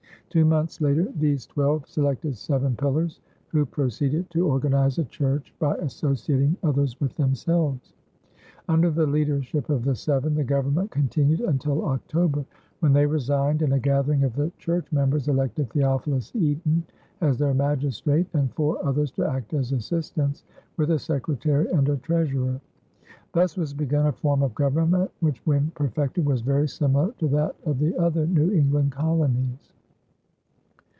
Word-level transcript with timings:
Two 0.33 0.45
months 0.45 0.79
later 0.79 1.09
these 1.17 1.45
twelve 1.45 1.85
selected 1.89 2.37
"seven 2.37 2.73
pillars" 2.77 3.19
who 3.49 3.65
proceeded 3.65 4.29
to 4.29 4.47
organize 4.49 4.97
a 4.97 5.03
church 5.03 5.53
by 5.59 5.75
associating 5.79 6.55
others 6.63 6.97
with 7.01 7.13
themselves. 7.17 7.91
Under 8.69 8.89
the 8.89 9.05
leadership 9.05 9.69
of 9.69 9.83
the 9.83 9.93
seven 9.93 10.33
the 10.35 10.45
government 10.45 10.89
continued 10.89 11.41
until 11.41 11.83
October, 11.83 12.45
when 12.79 12.93
they 12.93 13.05
resigned 13.05 13.61
and 13.61 13.73
a 13.73 13.79
gathering 13.79 14.23
of 14.23 14.33
the 14.37 14.49
church 14.57 14.89
members 14.93 15.27
elected 15.27 15.69
Theophilus 15.71 16.33
Eaton 16.33 16.85
as 17.19 17.37
their 17.37 17.53
magistrate 17.53 18.27
and 18.31 18.53
four 18.55 18.79
others 18.85 19.11
to 19.11 19.29
act 19.29 19.53
as 19.53 19.73
assistants, 19.73 20.45
with 20.77 20.91
a 20.91 20.99
secretary 20.99 21.67
and 21.73 21.89
a 21.89 21.97
treasurer. 21.97 22.61
Thus 23.33 23.57
was 23.57 23.73
begun 23.73 24.05
a 24.07 24.13
form 24.13 24.43
of 24.43 24.55
government 24.55 25.11
which 25.19 25.41
when 25.45 25.71
perfected 25.71 26.25
was 26.25 26.39
very 26.39 26.69
similar 26.69 27.11
to 27.17 27.27
that 27.27 27.53
of 27.65 27.79
the 27.79 27.97
other 27.97 28.25
New 28.25 28.53
England 28.53 28.93
colonies. 28.93 29.73